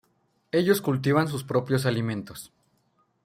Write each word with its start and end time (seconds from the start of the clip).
Ellos 0.51 0.81
cultivaban 0.81 1.27
sus 1.27 1.43
propios 1.43 1.85
alimentos. 1.85 2.51